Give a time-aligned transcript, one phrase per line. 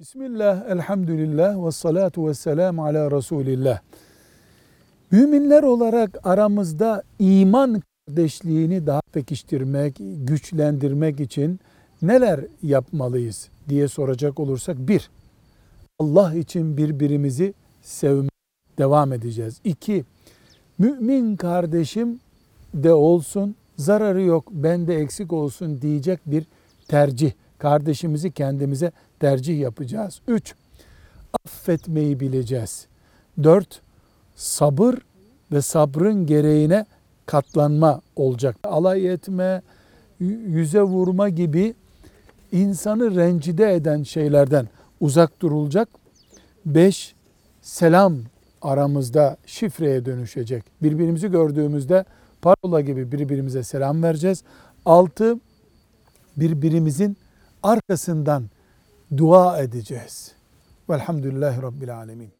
[0.00, 3.80] Bismillah, elhamdülillah ve salatu ve selamu ala Resulillah.
[5.10, 11.60] Müminler olarak aramızda iman kardeşliğini daha pekiştirmek, güçlendirmek için
[12.02, 15.10] neler yapmalıyız diye soracak olursak bir,
[15.98, 18.30] Allah için birbirimizi sevmeye
[18.78, 19.60] devam edeceğiz.
[19.64, 20.04] İki,
[20.78, 22.20] mümin kardeşim
[22.74, 26.44] de olsun, zararı yok, bende eksik olsun diyecek bir
[26.88, 27.32] tercih.
[27.60, 30.20] Kardeşimizi kendimize tercih yapacağız.
[30.28, 30.54] Üç,
[31.44, 32.86] affetmeyi bileceğiz.
[33.42, 33.80] Dört,
[34.36, 34.94] sabır
[35.52, 36.86] ve sabrın gereğine
[37.26, 38.56] katlanma olacak.
[38.64, 39.62] Alay etme,
[40.20, 41.74] yüze vurma gibi
[42.52, 44.68] insanı rencide eden şeylerden
[45.00, 45.88] uzak durulacak.
[46.66, 47.14] Beş,
[47.62, 48.16] selam
[48.62, 50.64] aramızda şifreye dönüşecek.
[50.82, 52.04] Birbirimizi gördüğümüzde
[52.42, 54.44] parola gibi birbirimize selam vereceğiz.
[54.84, 55.40] Altı,
[56.36, 57.16] birbirimizin
[57.62, 58.50] arkasından
[59.16, 60.32] dua edeceğiz.
[60.90, 62.32] Velhamdülillahi Rabbil Alemin.